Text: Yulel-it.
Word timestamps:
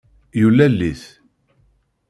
Yulel-it. 0.39 1.03